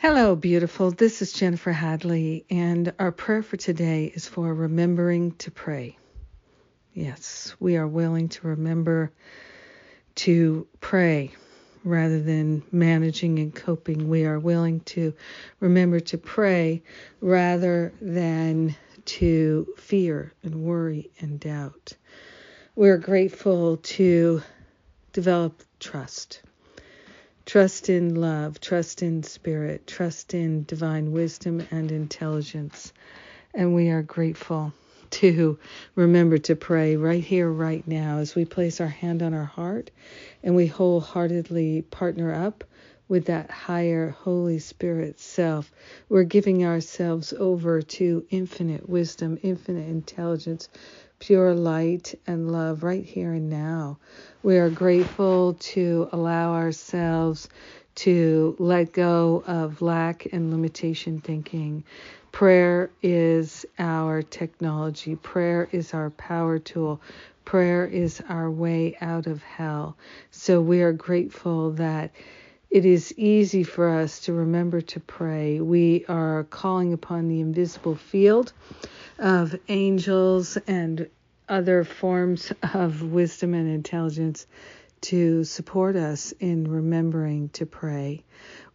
Hello, 0.00 0.36
beautiful. 0.36 0.92
This 0.92 1.22
is 1.22 1.32
Jennifer 1.32 1.72
Hadley, 1.72 2.46
and 2.50 2.92
our 3.00 3.10
prayer 3.10 3.42
for 3.42 3.56
today 3.56 4.12
is 4.14 4.28
for 4.28 4.54
remembering 4.54 5.32
to 5.38 5.50
pray. 5.50 5.98
Yes, 6.94 7.56
we 7.58 7.76
are 7.76 7.88
willing 7.88 8.28
to 8.28 8.46
remember 8.46 9.10
to 10.14 10.68
pray 10.80 11.32
rather 11.82 12.22
than 12.22 12.62
managing 12.70 13.40
and 13.40 13.52
coping. 13.52 14.08
We 14.08 14.24
are 14.24 14.38
willing 14.38 14.82
to 14.82 15.14
remember 15.58 15.98
to 15.98 16.16
pray 16.16 16.84
rather 17.20 17.92
than 18.00 18.76
to 19.04 19.66
fear 19.78 20.32
and 20.44 20.62
worry 20.62 21.10
and 21.18 21.40
doubt. 21.40 21.94
We're 22.76 22.98
grateful 22.98 23.78
to 23.78 24.42
develop 25.12 25.60
trust. 25.80 26.42
Trust 27.48 27.90
in 27.90 28.14
love, 28.14 28.60
trust 28.60 29.02
in 29.02 29.24
spirit, 29.24 29.88
trust 29.88 30.34
in 30.34 30.64
divine 30.66 31.12
wisdom 31.12 31.66
and 31.72 31.92
intelligence. 31.92 32.92
And 33.54 33.74
we 33.74 33.90
are 33.90 34.02
grateful 34.02 34.72
to 35.10 35.58
remember 35.94 36.38
to 36.38 36.56
pray 36.56 36.96
right 36.96 37.22
here, 37.22 37.50
right 37.50 37.86
now, 37.86 38.18
as 38.18 38.34
we 38.34 38.44
place 38.44 38.80
our 38.80 38.88
hand 38.88 39.22
on 39.22 39.34
our 39.34 39.44
heart 39.44 39.90
and 40.42 40.54
we 40.54 40.66
wholeheartedly 40.66 41.82
partner 41.90 42.32
up 42.34 42.64
with 43.08 43.26
that 43.26 43.50
higher 43.50 44.10
Holy 44.10 44.58
Spirit 44.58 45.18
self. 45.18 45.72
We're 46.08 46.24
giving 46.24 46.64
ourselves 46.64 47.32
over 47.32 47.80
to 47.80 48.26
infinite 48.30 48.88
wisdom, 48.88 49.38
infinite 49.42 49.88
intelligence, 49.88 50.68
pure 51.18 51.54
light 51.54 52.14
and 52.26 52.52
love 52.52 52.82
right 52.82 53.04
here 53.04 53.32
and 53.32 53.48
now. 53.48 53.98
We 54.42 54.58
are 54.58 54.70
grateful 54.70 55.54
to 55.54 56.08
allow 56.12 56.52
ourselves 56.54 57.48
to 57.96 58.54
let 58.60 58.92
go 58.92 59.42
of 59.46 59.82
lack 59.82 60.28
and 60.32 60.52
limitation 60.52 61.20
thinking. 61.20 61.82
Prayer 62.38 62.88
is 63.02 63.66
our 63.80 64.22
technology, 64.22 65.16
prayer 65.16 65.68
is 65.72 65.92
our 65.92 66.10
power 66.10 66.60
tool. 66.60 67.00
Prayer 67.44 67.84
is 67.84 68.22
our 68.28 68.48
way 68.48 68.96
out 69.00 69.26
of 69.26 69.42
hell. 69.42 69.96
So 70.30 70.60
we 70.60 70.82
are 70.82 70.92
grateful 70.92 71.72
that 71.72 72.12
it 72.70 72.84
is 72.84 73.12
easy 73.18 73.64
for 73.64 73.88
us 73.88 74.20
to 74.20 74.32
remember 74.32 74.80
to 74.82 75.00
pray. 75.00 75.58
We 75.58 76.04
are 76.08 76.44
calling 76.44 76.92
upon 76.92 77.26
the 77.26 77.40
invisible 77.40 77.96
field 77.96 78.52
of 79.18 79.58
angels 79.68 80.56
and 80.68 81.10
other 81.48 81.82
forms 81.82 82.52
of 82.72 83.02
wisdom 83.02 83.52
and 83.52 83.68
intelligence 83.68 84.46
to 85.02 85.44
support 85.44 85.96
us 85.96 86.32
in 86.40 86.64
remembering 86.70 87.48
to 87.50 87.66
pray. 87.66 88.24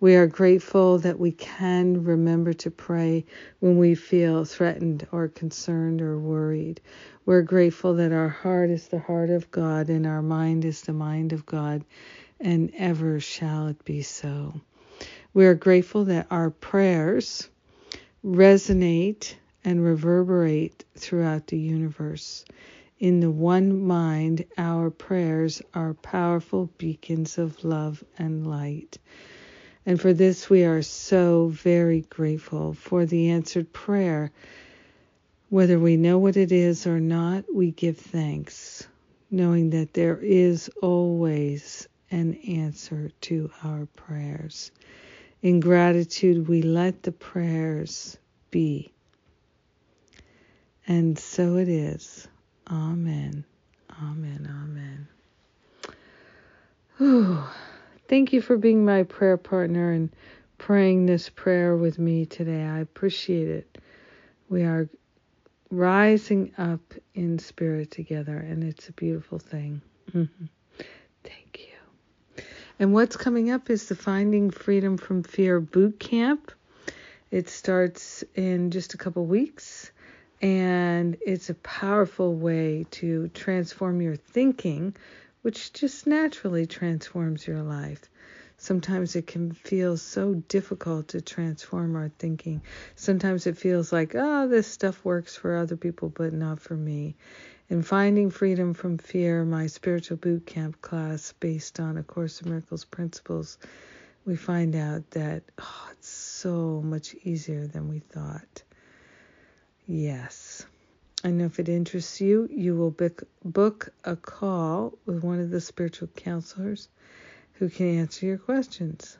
We 0.00 0.16
are 0.16 0.26
grateful 0.26 0.98
that 0.98 1.18
we 1.18 1.32
can 1.32 2.04
remember 2.04 2.52
to 2.54 2.70
pray 2.70 3.24
when 3.60 3.78
we 3.78 3.94
feel 3.94 4.44
threatened 4.44 5.06
or 5.12 5.28
concerned 5.28 6.02
or 6.02 6.18
worried. 6.18 6.80
We're 7.24 7.42
grateful 7.42 7.94
that 7.94 8.12
our 8.12 8.28
heart 8.28 8.70
is 8.70 8.88
the 8.88 8.98
heart 8.98 9.30
of 9.30 9.50
God 9.50 9.88
and 9.88 10.06
our 10.06 10.22
mind 10.22 10.64
is 10.64 10.82
the 10.82 10.92
mind 10.92 11.32
of 11.32 11.46
God 11.46 11.84
and 12.40 12.72
ever 12.76 13.20
shall 13.20 13.68
it 13.68 13.84
be 13.84 14.02
so. 14.02 14.60
We 15.34 15.46
are 15.46 15.54
grateful 15.54 16.04
that 16.06 16.26
our 16.30 16.50
prayers 16.50 17.48
resonate 18.24 19.34
and 19.64 19.84
reverberate 19.84 20.84
throughout 20.96 21.46
the 21.46 21.58
universe. 21.58 22.44
In 23.02 23.18
the 23.18 23.32
one 23.32 23.82
mind, 23.82 24.44
our 24.56 24.88
prayers 24.88 25.60
are 25.74 25.92
powerful 25.92 26.70
beacons 26.78 27.36
of 27.36 27.64
love 27.64 28.04
and 28.16 28.46
light. 28.46 28.96
And 29.84 30.00
for 30.00 30.12
this, 30.12 30.48
we 30.48 30.62
are 30.62 30.82
so 30.82 31.48
very 31.48 32.02
grateful 32.02 32.74
for 32.74 33.04
the 33.04 33.30
answered 33.30 33.72
prayer. 33.72 34.30
Whether 35.48 35.80
we 35.80 35.96
know 35.96 36.16
what 36.16 36.36
it 36.36 36.52
is 36.52 36.86
or 36.86 37.00
not, 37.00 37.44
we 37.52 37.72
give 37.72 37.98
thanks, 37.98 38.86
knowing 39.32 39.70
that 39.70 39.94
there 39.94 40.18
is 40.18 40.70
always 40.80 41.88
an 42.12 42.34
answer 42.46 43.10
to 43.22 43.50
our 43.64 43.86
prayers. 43.96 44.70
In 45.42 45.58
gratitude, 45.58 46.46
we 46.46 46.62
let 46.62 47.02
the 47.02 47.10
prayers 47.10 48.16
be. 48.52 48.92
And 50.86 51.18
so 51.18 51.56
it 51.56 51.68
is. 51.68 52.28
Amen. 52.72 53.44
Amen. 54.02 54.48
Amen. 54.50 55.08
Whew. 56.96 57.38
Thank 58.08 58.32
you 58.32 58.40
for 58.40 58.56
being 58.56 58.84
my 58.84 59.02
prayer 59.02 59.36
partner 59.36 59.92
and 59.92 60.10
praying 60.56 61.04
this 61.04 61.28
prayer 61.28 61.76
with 61.76 61.98
me 61.98 62.24
today. 62.24 62.62
I 62.62 62.78
appreciate 62.78 63.48
it. 63.48 63.78
We 64.48 64.62
are 64.62 64.88
rising 65.70 66.52
up 66.56 66.80
in 67.14 67.38
spirit 67.38 67.90
together, 67.90 68.36
and 68.36 68.64
it's 68.64 68.88
a 68.88 68.92
beautiful 68.92 69.38
thing. 69.38 69.82
Mm-hmm. 70.10 70.46
Thank 71.24 71.60
you. 71.60 72.44
And 72.78 72.94
what's 72.94 73.16
coming 73.16 73.50
up 73.50 73.68
is 73.68 73.88
the 73.88 73.96
Finding 73.96 74.50
Freedom 74.50 74.96
from 74.96 75.22
Fear 75.22 75.60
boot 75.60 76.00
camp. 76.00 76.52
It 77.30 77.48
starts 77.50 78.24
in 78.34 78.70
just 78.70 78.94
a 78.94 78.98
couple 78.98 79.26
weeks, 79.26 79.90
and 80.42 81.16
it's 81.24 81.50
a 81.50 81.54
powerful 81.54 82.34
way 82.34 82.84
to 82.90 83.28
transform 83.28 84.02
your 84.02 84.16
thinking, 84.16 84.96
which 85.42 85.72
just 85.72 86.04
naturally 86.04 86.66
transforms 86.66 87.46
your 87.46 87.62
life. 87.62 88.10
Sometimes 88.58 89.14
it 89.14 89.26
can 89.26 89.52
feel 89.52 89.96
so 89.96 90.34
difficult 90.34 91.08
to 91.08 91.20
transform 91.20 91.94
our 91.94 92.10
thinking. 92.18 92.60
Sometimes 92.96 93.46
it 93.46 93.56
feels 93.56 93.92
like, 93.92 94.14
oh, 94.16 94.48
this 94.48 94.66
stuff 94.66 95.04
works 95.04 95.36
for 95.36 95.56
other 95.56 95.76
people, 95.76 96.08
but 96.08 96.32
not 96.32 96.60
for 96.60 96.74
me. 96.76 97.14
In 97.68 97.82
Finding 97.82 98.30
Freedom 98.30 98.74
from 98.74 98.98
Fear, 98.98 99.44
my 99.44 99.66
spiritual 99.68 100.16
boot 100.16 100.44
camp 100.44 100.80
class 100.82 101.34
based 101.38 101.78
on 101.78 101.96
A 101.96 102.02
Course 102.02 102.42
in 102.42 102.50
Miracles 102.50 102.84
principles, 102.84 103.58
we 104.24 104.36
find 104.36 104.74
out 104.74 105.10
that 105.12 105.44
oh, 105.60 105.88
it's 105.92 106.08
so 106.08 106.82
much 106.84 107.14
easier 107.22 107.66
than 107.66 107.88
we 107.88 108.00
thought. 108.00 108.62
Yes. 109.86 110.66
And 111.24 111.40
if 111.40 111.60
it 111.60 111.68
interests 111.68 112.20
you, 112.20 112.48
you 112.50 112.76
will 112.76 112.90
book, 112.90 113.88
a 114.04 114.16
call 114.16 114.98
with 115.06 115.22
one 115.22 115.40
of 115.40 115.50
the 115.50 115.60
spiritual 115.60 116.08
counselors 116.08 116.88
who 117.54 117.68
can 117.68 117.98
answer 117.98 118.26
your 118.26 118.38
questions. 118.38 119.18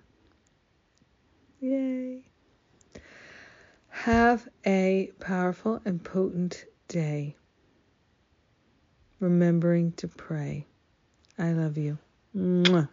Yay. 1.60 2.22
Have 3.88 4.48
a 4.66 5.12
powerful 5.20 5.80
and 5.84 6.02
potent 6.02 6.64
day 6.88 7.36
remembering 9.20 9.92
to 9.92 10.08
pray. 10.08 10.66
I 11.38 11.52
love 11.52 11.78
you. 11.78 11.98
Mwah. 12.36 12.88